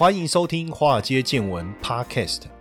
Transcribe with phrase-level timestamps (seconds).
[0.00, 2.44] 欢迎收听《华尔街见闻》Podcast。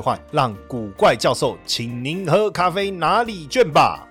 [0.00, 4.04] 换让古怪教授请您喝咖啡哪里卷吧。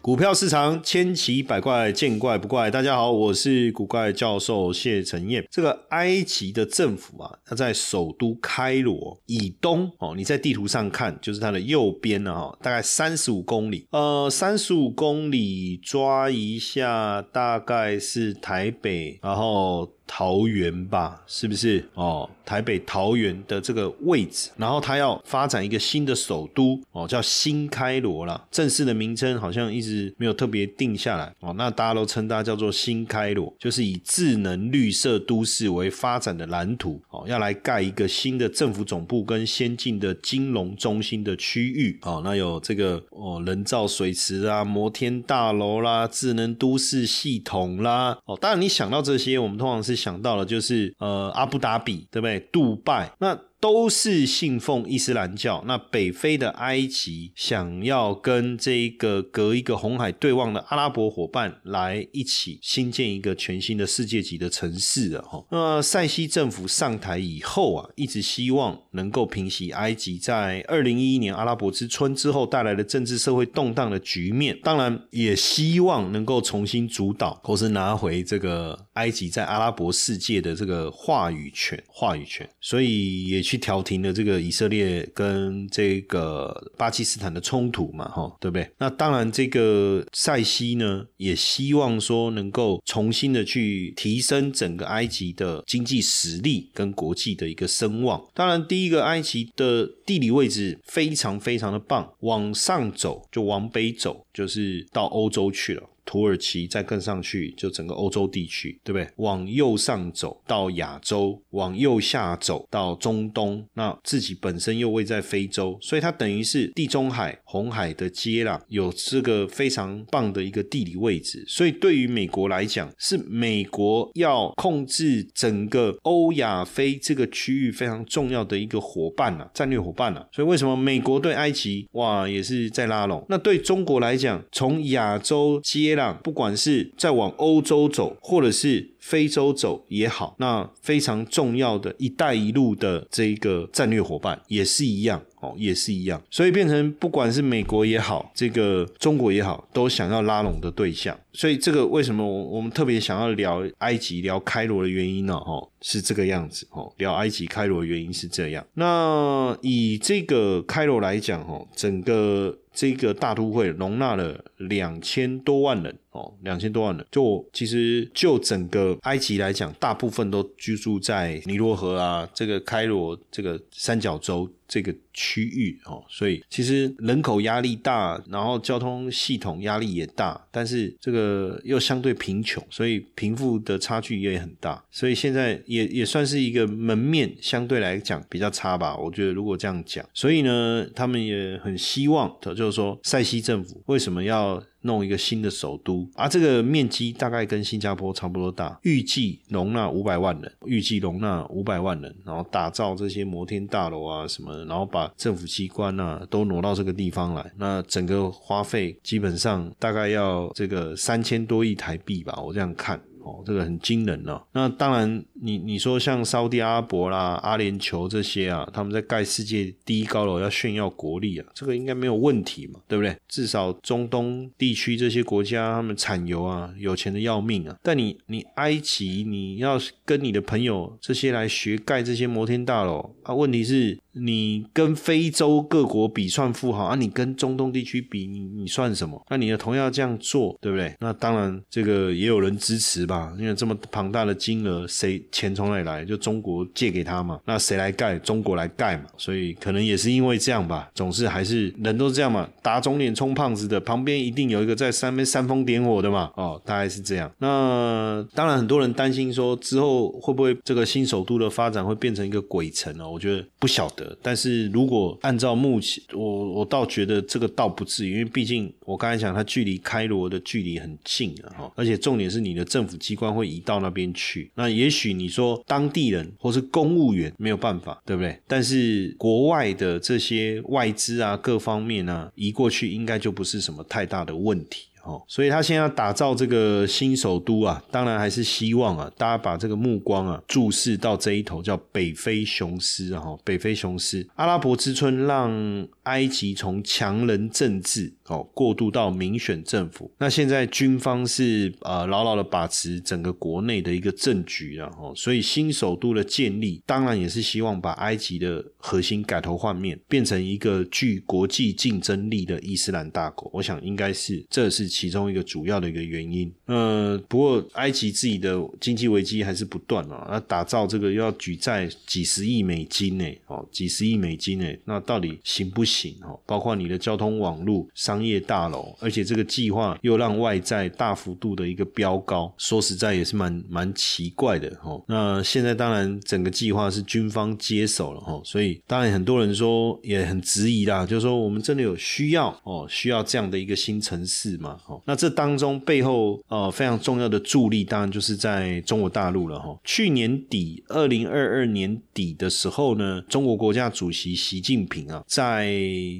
[0.00, 2.70] 股票市场千奇百怪，见怪不怪。
[2.70, 5.42] 大家好，我是古怪教授谢承彦。
[5.50, 13.86] 这个埃及的政府啊，它在首都开罗以东哦，你在地图上看，就是它的右边呢哈，大概三十五公里。
[13.92, 19.90] 呃，三十五公里抓一下，大概是台北，然后。
[20.06, 22.28] 桃园吧，是不是哦？
[22.44, 28.46] 台北桃园的这个位置，然后他要发展一个新的首都哦，叫新开罗啦。
[28.50, 31.54] 正式的名称好像一直没有特别定下来哦。
[31.56, 42.20] 那大家都称它叫做新开罗，就是以智能绿色都市为发展的蓝图哦，要来盖一个新的政府总部跟先进的金融中心的区域哦。
[42.22, 48.36] 那有这个哦人造水池啊、摩天大楼啦、智能都市系统啦哦。
[48.38, 49.93] 当然你想到这些，我们通常是。
[49.94, 52.40] 想到了就是呃阿布达比对不对？
[52.52, 53.38] 杜拜那。
[53.64, 55.64] 都是信奉伊斯兰教。
[55.66, 65.24] 那北非的埃及想要跟这一个隔一个红海对望的阿拉伯伙伴来一起新建一个全新的世界级的城市啊！
[65.26, 74.60] 哈，那塞西政府上台以后啊，一直希望能够平息埃及在二零一一年阿拉伯之春之后带来的政治社会动荡的局面。
[74.62, 81.82] 当然，也希望能够重新主导或是拿回这个埃及在阿拉伯世界的这个话语权。
[81.88, 83.53] 话语权，所以也去。
[83.54, 88.68] 去调停了这个以色列跟这个巴基斯坦的冲突嘛，哈，对不对？
[88.78, 98.20] 那当然，这个塞西呢也希望说能够重新的去提升整个埃及的经济实力跟国际的一个声望。
[98.34, 105.82] 当然，第一个埃及的地理位置非常非常的棒，往上走就往北走，就是到欧洲去了。
[106.04, 109.08] 土耳其再跟上去，就整个欧洲地区，对不对？
[109.16, 121.44] 往右上走到亚洲，往右下走到中东，那自己本身又位在非洲，所以它等于是地中海、红海的接壤，有这个非常棒的一个地理位置。
[121.46, 130.26] 所以对于美国来讲，是美国要控制整个欧亚非这个区域非常重要的一个伙伴啊，战略伙伴啊。
[130.32, 133.24] 所以为什么美国对埃及哇也是在拉拢？
[133.28, 151.16] 那对中国来讲，从亚洲接不管是在往欧洲走，或者是非洲走也好，那非常重要的一带一路的这个战略伙伴也是一样哦，也是一样，所以变成不管是美国也好，这个中国也好，都想要拉拢的对象。
[151.32, 155.34] 所以这个为什么我我们特别想要聊埃及、聊开罗的原因呢？
[155.34, 158.64] 哦，是这个样子哦，聊埃及、开罗的原因是这样。
[158.74, 162.56] 那以这个开罗来讲，哦，整个。
[162.74, 165.96] 这个大都会容纳了两千多万人。
[166.14, 167.06] 哦，两千多万人。
[167.12, 174.50] 就其实就整个埃及来讲，大部分都居住在尼罗河啊，这个开罗这个三角洲。
[174.66, 188.96] 这个区域哦，所以其实人口压力大，然后交通系统压力也大，但是这个又相对贫穷，所以贫富的差距也很大，所以现在也也算是一个门面相对来讲比较差吧。
[188.96, 194.60] 我觉得如果这样讲，所以呢，他们也很希望的就是说，塞西政府为什么要？
[194.84, 213.00] 弄一个新的首都，而这个面积大概跟新加坡差不多大，预计容纳五百万人，预计容纳五百万人，然后打造这些摩天大楼啊什么，然后把政府机关啊都挪到这个地方来，那整个花费基本上大概要这个三千多亿台币吧，我这样看。
[213.24, 214.44] 哦，这个很惊人了。
[214.52, 223.16] 那当然，你你说像沙特阿拉伯啦、阿联酋这些啊，他们在盖世界第一高楼要炫耀国力啊，这个应该没有问题嘛，对不对？
[223.26, 227.76] 至少中东地区这些国家，他们产油啊，有钱的要命啊。
[227.82, 239.20] 但你你埃及，你要跟你的朋友这些来学盖这些摩天大楼啊，问题是你跟非洲各国比算富豪啊，你跟中东地区比，你你算什么？
[239.28, 240.94] 那你的同样这样做，对不对？
[241.00, 246.04] 那当然，这个也有人支持吧，因为这么庞大的金额，谁钱从哪里来？
[246.04, 248.18] 就中国借给他嘛，那谁来盖？
[248.18, 257.30] 中国来盖嘛，所以可能也是因为这样吧，总是还是人都这样嘛，打肿脸充胖子的，旁边一定有一个在上面煽风点火的嘛，哦，大概是这样。
[257.38, 263.08] 那当然，很多人担心说之后会不会这个新首都的发展会变成一个鬼城呢？
[263.08, 264.03] 我觉得不晓得。
[264.22, 274.50] 但是如果按照目前，我我倒觉得这个倒不至于，因为毕竟我刚才讲，它距离开罗的距离很近啊，哈，而且重点是你的政府机关会移到那边去。
[274.54, 278.38] 那也许你说当地人或是公务员没有办法，对不对？
[278.46, 284.86] 但是国外的这些外资啊，各方面啊移过去，应该就不是什么太大的问题。
[285.04, 313.50] 哦，所以他现在打造这个新首都啊，当然还是希望啊，大家把这个目光啊注视到这一头，叫北非雄狮啊，北非雄狮，阿拉伯之春让埃及从强人政治哦过渡到民选政府，那现在军方是呃牢牢的把持整个国内的一个政局啊，哦，所以新首都的建立，当然也是希望把埃及的核心改头换面，变成一个具国际竞争力的伊斯兰大国。
[313.52, 314.84] 我想应该是这是。
[314.94, 326.14] 其中一个主要的一个原因，呃，不过埃及自己的经济危机还是不断啊，那打造这个要举债几十亿美金呢，哦，几十亿美金呢，那到底行不行？
[326.22, 327.84] 哦，包括你的交通网络、
[328.14, 335.02] 商业大楼，而且这个计划又让外债大幅度的一个飙高，说实在也是蛮蛮奇怪的，哦。
[335.08, 344.78] 那现在当然整个计划是军方接手了，哦，所以当然很多人说也很质疑啦，就是说我们真的有需要哦，需要这样的一个新城市吗？
[345.04, 349.76] 那这当中背后呃非常重要的助力，当然就是在中国大陆了哈。
[349.82, 355.74] 去年底，二零二二年底的时候呢，中国国家主席习近平啊，在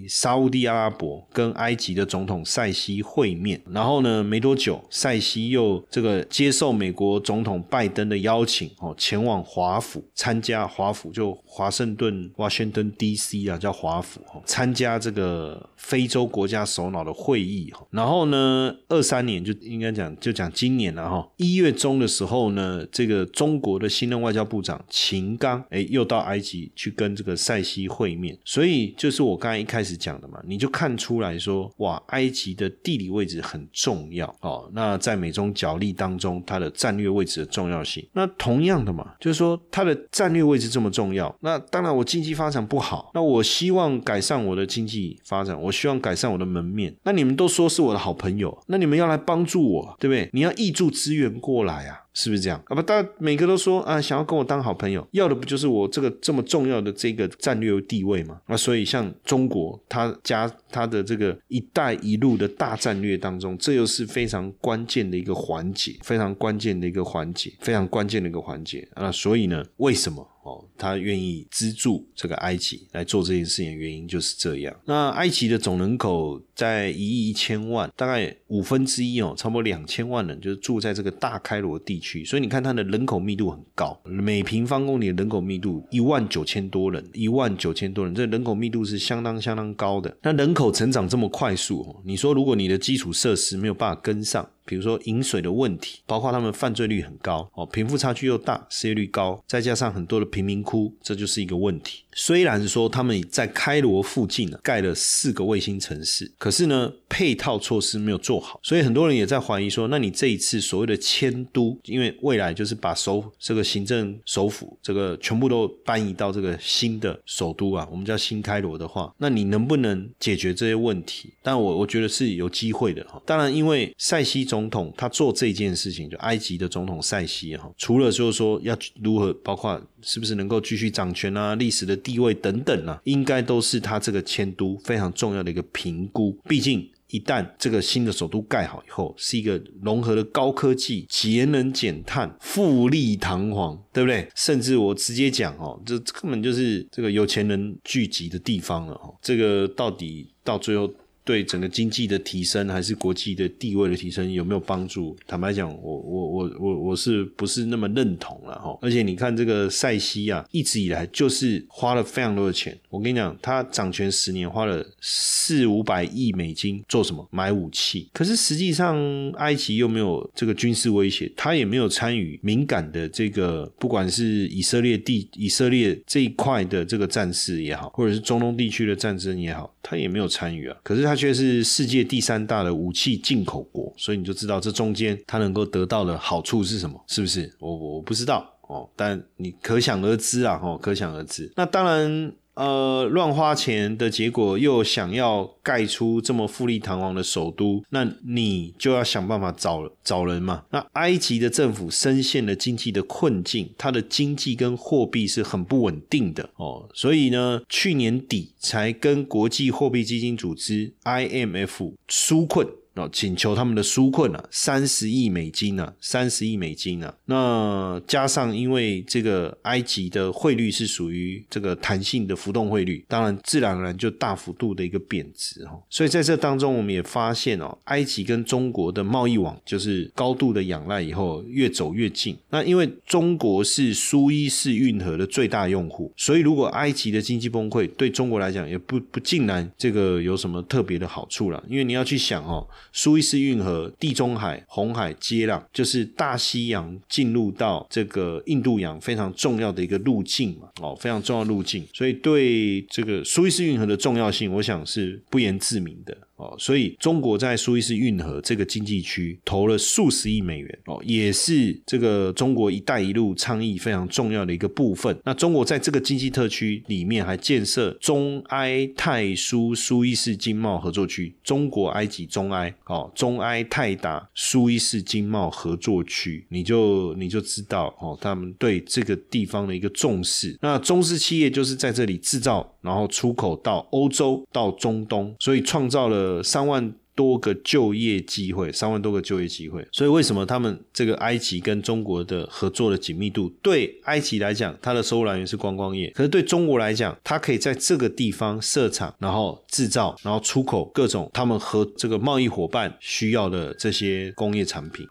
[0.08, 13.46] 沙地阿拉伯跟埃及级的总统塞西会面，然后呢，没多久，塞西又这个接受美国总统拜登的邀请哦，前往华府参加华府就华盛顿华盛顿 D.C.
[13.48, 18.74] 啊，叫华府哈，参加这个非洲国家首脑的会议，然后呢。
[18.88, 21.28] 二三年就应该讲，就讲今年了哈。
[21.36, 28.38] 一月中的时候呢，这个中国的新任外交部长秦刚，哎，又到埃及去跟这个塞西会面。
[28.44, 34.70] 所以就是我刚才一开始讲的嘛，你就看出来说，哇，埃及的地理位置很重要哦。
[34.72, 46.94] 那在美中角力当中，它的战略位置的重要性，那同样的嘛，就是说它的战略位置这么重要，那当然我经济发展不好，那我希望改善我的经济发展，我希望改善我的门面。
[47.02, 48.56] 那你们都说是我的好朋友。
[48.66, 50.30] 那你们要来帮助我，对不对？
[50.32, 52.58] 你要挹注资源过来啊，是不是这样？
[52.66, 58.40] 啊不，大家每个都说啊，想要跟我当好朋友，要的不就是我这个这么重要的这个战略地位吗？
[58.46, 69.10] 那所以像中国，它加它的这个“一带一路”的大战略当中，这又是非常关键的一个环节，非常关键的一个环节，非常关键的一个环节啊。
[69.10, 70.26] 所以呢，为什么？
[70.44, 74.74] 哦，他愿意资助这个埃及来做这件事情的原因就是这样。
[74.84, 90.14] 那埃及的总人口在一亿一千万，大概五分之一哦，差不多两千万人就是住在这个大开罗地区，所以你看它的人口密度很高，每平方公里的人口密度一万九千多人，一万九千多人，这人口密度是相当相当高的。
[90.22, 94.48] 那人口成长这么快速，你说如果你的基础设施没有办法跟上？
[94.64, 102.04] 比如说饮水的问题，包括他们犯罪率很高哦，贫富差距又大，失业率高，再加上很多的贫民窟，这就是一个问题。
[102.16, 121.32] 虽然说他们在开罗附近呢盖了四个卫星城市，可是呢配套措施没有做好，所以很多人也在怀疑说，那你这一次所谓的迁都，因为未来就是把首这个行政首府这个全部都搬移到这个新的首都啊，我们叫新开罗的话，那你能不能解决这些问题？
[121.42, 123.20] 但我我觉得是有机会的哈。
[123.26, 131.94] 当然，因为塞西总总统他做这件事情，就埃及的总统塞西哈，除了就是说要如何，包括是不是能够继续掌权啊，历史的。
[132.04, 136.38] 地位等等啊，应该都是他这个迁都非常重要的一个评估。
[136.46, 144.28] 毕竟，一旦这个新的首都盖好以后，是一个融合的高科技、节能减碳、富丽堂皇，对不对？
[144.34, 148.92] 甚至我直接讲哦，这根本就是这个有钱人聚集的地方了。
[148.92, 150.86] 哦，这个到底到最后
[151.24, 155.16] 对整个经济的提升，还是国际的地位的提升有没有帮助？
[155.26, 158.78] 坦白讲，我我我我我是不是那么认同了哈？
[158.82, 162.78] 而且你看这个塞西啊，一直以来就是花了非常多的钱。
[162.90, 167.26] 我跟你讲，他掌权十年花了四五百亿美金做什么？
[167.30, 168.08] 买武器。
[168.12, 168.96] 可是实际上，
[169.36, 180.76] 埃及又没有这个军事威胁，他也没有参与敏感的这个，不管是以色列地以色列这一块的这个战事也好，或者是中东地区的战争也好，他也没有参与啊。
[180.82, 187.02] 可是他却是世界第三大的武器进口国，所以你就知道这中间它能够得到的好处是什么？
[187.08, 187.52] 是不是？
[187.58, 191.52] 我我不知道哦，但你可想而知啊，哦，可想而知。
[191.56, 192.32] 那当然。
[192.54, 200.64] 呃，乱花钱的结果，又想要盖出这么富丽堂皇的首都，那你就要想办法找找人嘛。
[200.70, 212.66] 那埃及的政府深陷了经济的困境，它的经济跟货币是很不稳定的哦，所以呢，去年底才跟国际货币基金组织 IMF 纾困。
[212.96, 217.12] 那，请求他们的纾困啊，三十亿美金啊，三十亿美金啊。
[217.24, 225.76] 那加上因为这个埃及的汇率是属于这个弹性的浮动汇率，当然自然而然就大幅度的一个贬值哈。
[225.90, 232.36] 所以在这当中，我们也发现哦，埃及跟中国的贸易网就是高度的仰赖，以后越走越近。
[232.50, 241.60] 那因为中国是苏伊士运河的最大用户，所以如果埃及的经济崩溃，对中国来讲也不不尽然这个有什么特别的好处了。
[241.68, 242.64] 因为你要去想哦。
[242.96, 256.16] 苏伊士运河、地中海、红海接壤，就是大西洋进入到这个印度洋非常重要的一个路径嘛，哦，非常重要路径，所以对这个苏伊士运河的重要性，我想是不言自明的。
[256.36, 265.16] 哦，所以中国在苏伊士运河这个经济区投了数十亿美元，哦，也是这个中国“一带一路”倡议非常重要的一个部分。
[265.24, 280.58] 那中国在这个经济特区里面还建设中埃泰苏苏伊士经贸合作区，中国、埃及、中埃，哦，中埃泰达苏伊士经贸合作区，你就你就知道哦，他们对这个地方的一个重视。
[280.60, 286.23] 那中资企业就是在这里制造，然后出口到欧洲、到中东，所以创造了。
[286.24, 289.86] 呃，三万多个就业机会，三万多个就业机会。
[289.92, 293.48] 所以为什么他们这个埃及跟中国的合作的紧密度？
[293.62, 305.06] 对埃及来讲，它的收入来源是观光业；可是对中国来讲，它可以在这个地方设厂，然后制造，然后出口各种他们和这个贸易伙伴需要的这些工业产品。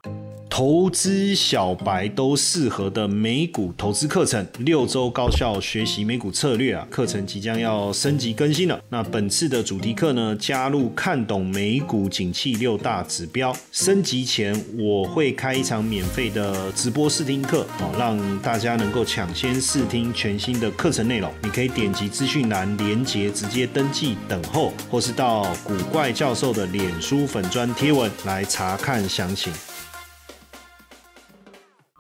[0.50, 6.88] 投资小白都适合的美股投资课程，六周高效学习美股策略啊！
[6.92, 8.80] 课程即将要升级更新了。
[8.90, 13.56] 那本次的主题课呢，加入看懂美股股景气六大指标。
[13.72, 21.32] 升级前我会开一场免费的直播试听课哦，让大家能够抢先试听全新的课程内容。
[21.44, 29.54] 你可以点击资讯栏连接直接登记等候，或是到古怪教授的脸书粉砖贴文来查看详情。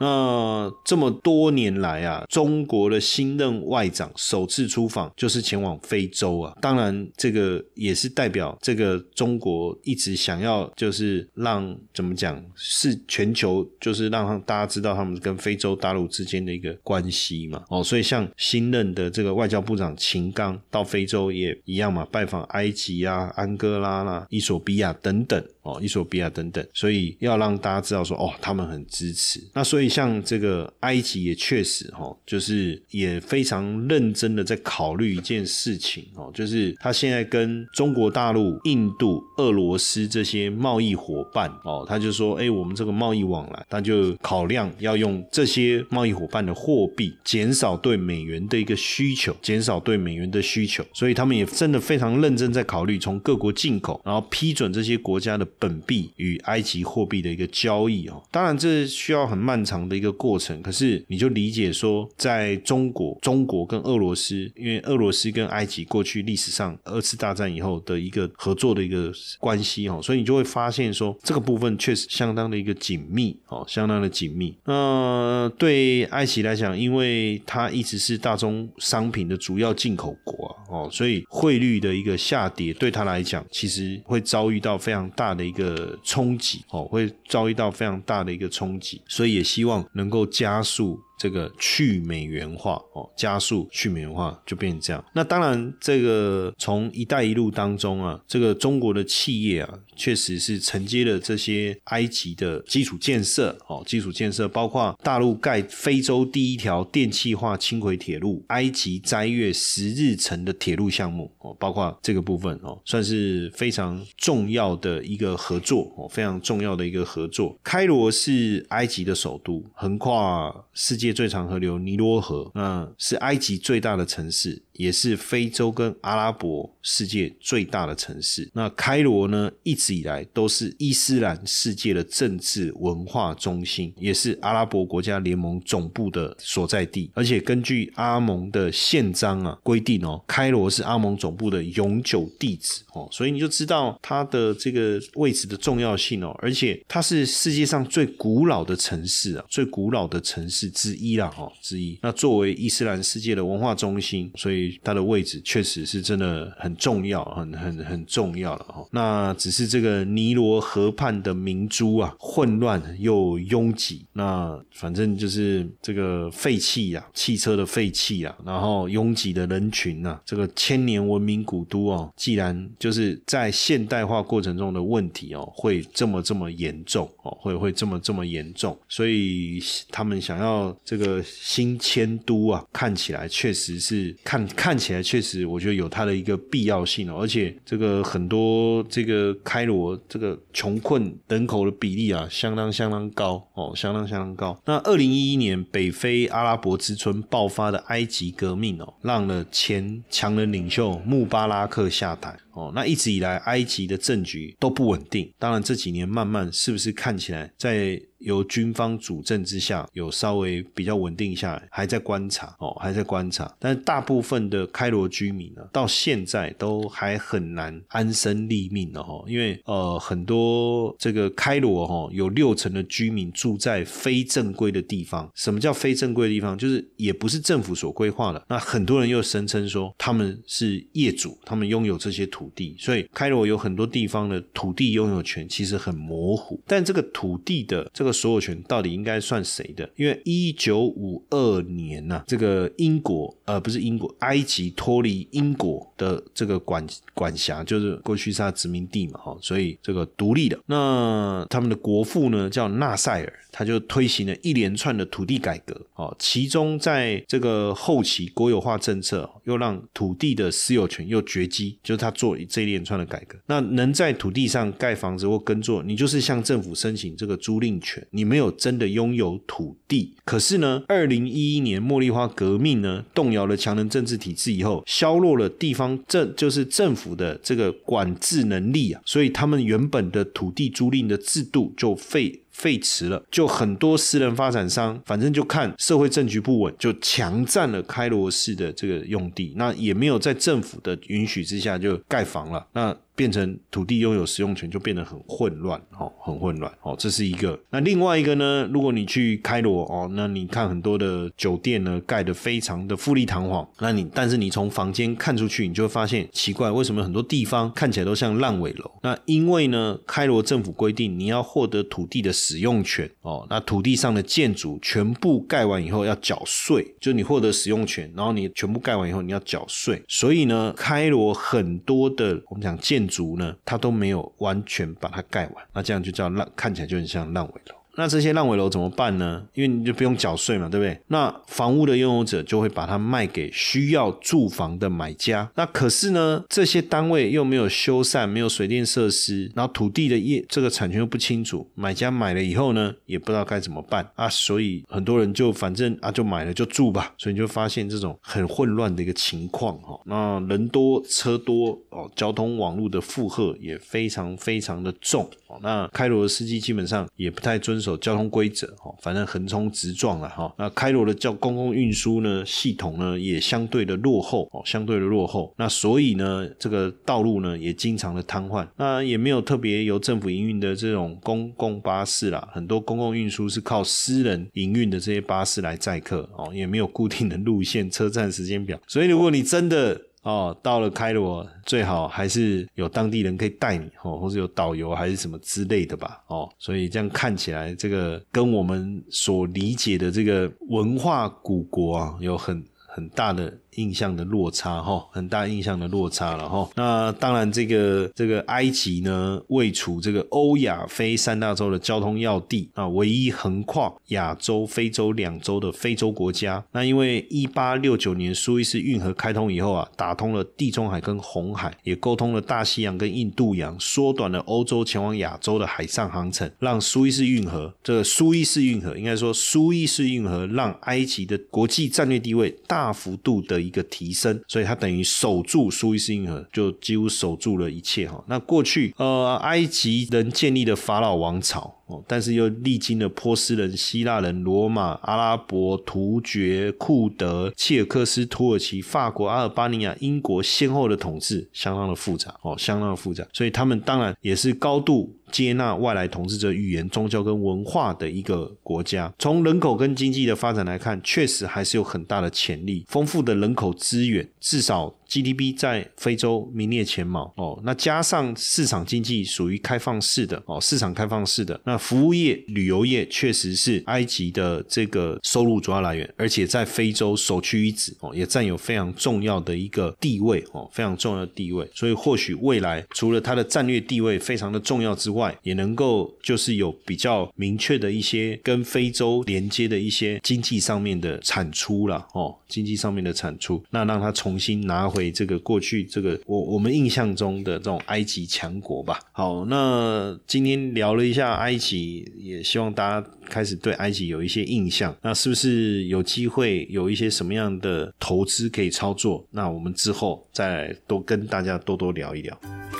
[0.03, 6.53] 那这么多年来啊，中国的新任外长首次出访就是前往非洲啊。
[6.61, 17.63] 当然，这个也是代表这个中国一直想要，就是让怎么讲，是全球，就是让大家知道他们跟非洲大陆之间的一个关系嘛。
[17.69, 25.41] 哦，所以像新任的这个外交部长秦刚到非洲也一样嘛，拜访埃及啊、安哥拉啦、伊索比亚等等。
[25.63, 29.39] 哦，伊索比亚等等，所以要让大家知道说，哦，他们很支持。
[29.53, 50.83] 那所以像这个埃及也确实哈，就是也非常认真的在考虑一件事情哦，就是他现在跟中国大陆、印度、俄罗斯这些贸易伙伴哦，他就说，哎，我们这个贸易往来，他就考量要用这些贸易伙伴的货币，减少对美元的一个需求，减少对美元的需求。
[50.93, 55.47] 所以他们也真的非常认真在考虑从各国进口，然后批准这些国家的。
[55.59, 60.61] 本币与埃及货币的一个交易哦，当然这需要很漫长的一个过程。
[60.61, 74.55] 可是你就理解说，在中国、中国跟俄罗斯，因为俄罗斯跟埃及过去历史上二次大战以后的一个合作的一个关系哦，所以你就会发现说，这个部分确实相当的一个紧密哦，相当的紧密。
[74.65, 85.43] 那对埃及来讲，因为它一直是大宗商品的主要进口国啊哦，所以汇率的一个下跌对他来讲，其实会遭遇到非常大的。
[85.43, 91.01] 一个冲击哦，会遭遇到非常大的一个冲击，所以也希希望能够加速。
[91.23, 95.01] 这个去美元化哦，加速去美元化就变成这样。
[95.13, 117.57] 那当然，这个从“一带一路”当中啊，这个中国的企业啊，确实是承接了这些埃及的基础建设哦，基础建设包括大陆盖非洲第一条电气化轻轨铁路——埃及斋月十日城的铁路项目哦，包括这个部分哦，算是非常重要的一个合作哦，非常重要的一个合作。
[117.63, 124.63] 开罗是埃及的首都，横跨世界最长河流尼罗河，那是埃及最大的城市。
[124.73, 128.49] 也是非洲跟阿拉伯世界最大的城市。
[128.53, 137.09] 那开罗呢，一直以来都是伊斯兰世界的政治文化中心，也是阿拉伯国家联盟总部的所在地。
[137.13, 146.35] 而且根据阿盟的宪章啊规定哦，开罗是阿盟总部的永久地址哦，所以你就知道它的这个位置的重要性哦。
[146.41, 151.97] 而且它是世界上最古老的城市啊，最古老的城市之一啦哈之一。
[152.01, 158.85] 那作为伊斯兰世界的文化中心，所以它的位置确实是真的很重要，很很很重要了哈。
[158.91, 164.05] 那只是这个尼罗河畔的明珠啊，混乱又拥挤。
[164.13, 184.43] 那反正就是这个废气啊，汽车的废气啊，然后拥挤的人群啊，这个千年文明古都哦，既然就是在现代化过程中的问题哦，会这么这么严重哦，会会这么这么严重，所以他们想要这个新迁都啊，看起来确实是看。
[184.55, 194.57] 看起来确实，我觉得有它的一个必要性哦，而且这个很多这个开罗这个穷困人口的比例啊，相当相当高哦，相当相当高。
[194.65, 205.29] 那二零一一年北非阿拉伯之春爆发的埃及革命哦，让了前强人领袖穆巴拉克下台哦，那一直以来埃及的政局都不稳定。
[205.37, 208.01] 当然这几年慢慢是不是看起来在。
[208.23, 213.53] 由军方主政之下，有稍微比较稳定下来，还在观察哦，还在观察。
[213.59, 225.29] 但是大部分的开罗居民呢，到现在都还很难安身立命的哈，因为呃，很多这个开罗哈，有六成的居民住在非正规的地方。
[225.35, 226.57] 什么叫非正规的地方？
[226.57, 228.41] 就是也不是政府所规划的。
[228.47, 236.61] 那很多人又声称说他们是业主，他们拥有这些土地，所以开罗有很多地方的土地拥有权其实很模糊。
[236.65, 238.12] 但这个土地的这个。
[238.13, 239.89] 所有权到底应该算谁的？
[239.95, 250.59] 因为一九五二年呐，这个英国呃不是英国，埃及脱离英国的这个管管辖，就是过去是他殖民地嘛，哈，所以这个独立的。
[250.67, 253.33] 那他们的国父呢叫纳赛尔。
[253.55, 263.37] 他就推行了一连串的土地改革，哦，其中在这个后期国有化政策又让土地的私有权又绝迹，就是他做这一连串的改革。
[263.45, 270.15] 那能在土地上盖房子或耕作，你就是向政府申请这个租赁权，你没有真的拥有土地。
[270.25, 282.39] 可是呢，二零一一年茉莉花革命呢，动摇了强人政治体制以后，削弱了地方政就是政府的这个管制能力啊，所以他们原本的土地租赁的制度就废。
[282.53, 292.95] 废弛了，就很多私人发展商，反正就看社会政局不稳，就强占了开罗市的这个用地，那也没有在政府的允许之下就盖房了，那。
[293.15, 297.59] 变成土地拥有使用权就变得很混乱，哦，很混乱，哦，这是一个。
[297.69, 298.67] 那另外一个呢？
[298.73, 303.67] 如果你去开罗哦，那你看很多的酒店呢，盖得非常的富丽堂皇。
[303.79, 308.91] 那你但是你从房间看出去，你就会发现奇怪，为什么很多地方看起来都像烂尾楼？
[309.01, 320.01] 那因为呢，开罗政府规定你要获得土地的使用权哦，那土地上的建筑全部盖完以后要缴税，就你获得使用权，然后你全部盖完以后你要缴税。
[320.07, 327.75] 所以呢，开罗很多的我们讲建足呢，它都没有完全把它盖完，那这样就叫烂，看起来就很像烂尾楼。
[327.95, 329.43] 那这些烂尾楼怎么办呢？
[329.53, 330.99] 因为你就不用缴税嘛，对不对？
[331.07, 335.49] 那房屋的拥有者就会把它卖给需要住房的买家。
[335.55, 344.27] 那可是呢，这些单位又没有修缮，没有水电设施，然后土地的业这个产权又不清楚，买家买了以后呢，也不知道该怎么办啊。
[344.27, 347.13] 所以很多人就反正啊，就买了就住吧。
[347.17, 349.99] 所以你就发现这种很混乱的一个情况哈。
[350.05, 355.29] 那人多车多哦，交通网络的负荷也非常非常的重。
[355.61, 360.51] 那开罗的司机基本上也不太遵守交通规则，哦，反正横冲直撞了，哈。
[360.57, 365.53] 那开罗的叫公共运输呢系统呢也相对的落后，哦，相对的落后。
[365.57, 368.65] 那所以呢，这个道路呢也经常的瘫痪。
[368.77, 378.79] 那也没有特别由政府营运的这种公共巴士啦，很多公共运输是靠私人营运的这些巴士来载客，哦，也没有固定的路线、车站时间表。
[378.87, 393.53] 所以如果你真的哦，到了开罗最好还是有当地人可以带你哦，或者有导游还是什么之类的吧哦，所以这样看起来，这个跟我们所理解的这个文化古国啊，有很很大的。
[393.75, 396.69] 印象的落差哈，很大印象的落差了哈。
[396.75, 406.63] 那当然，这个这个埃及呢，位处这个欧亚非三大洲的交通要地啊，唯一横跨亚洲、非洲两洲的非洲国家。
[406.71, 423.62] 那因为一八六九年苏伊士运河开通以后啊，打通了地中海跟红海，也沟通了大西洋跟印度洋，缩短了欧洲前往亚洲的海上航程，让苏伊士运河这个苏伊士运河应该说苏伊士运河让埃及的国际战略地位大幅度的。
[423.63, 428.23] 一个提升，所以它等于守住苏伊士运河，就几乎守住了一切哈。
[428.27, 432.03] 那过去呃，埃及人建立的法老王朝哦。
[432.07, 443.25] 但是又历经了波斯人、希腊人、罗马、阿拉伯、突厥、库德、切尔克斯、土耳其、法国、阿尔巴尼亚、英国先后的统治，相当的复杂哦，相当的复杂。
[443.33, 449.11] 所以他们当然也是高度接纳外来统治者语言、宗教跟文化的一个国家。
[449.17, 454.93] 从人口跟经济的发展来看，确实还是有很大的潜力，丰富的人口资源，至少。
[455.13, 471.69] GDP 在非洲名列前茅哦，那加上市场经济属于开放式的哦，市场开放式的那服务业、旅游业确实是埃及的这个收入主要来源，而且在非洲首屈一指哦，也占有非常重要的一个地位哦，非常重要的地位。
[471.75, 485.02] 所以或许未来除了它的战略地位非常的重要之外，也能够就是有比较明确的一些跟非洲连接的一些经济上面的产出了哦，经济上面的产出，那让它重新拿回。
[485.11, 488.99] 这个过去，这个我我们印象中的这种埃及强国吧。
[489.11, 494.95] 好，那今天聊了一下埃及，也希望大家开始对埃及有一些印象。
[495.01, 499.25] 那是不是有机会有一些什么样的投资可以操作？
[499.31, 502.39] 那我们之后再多跟大家多多聊一聊。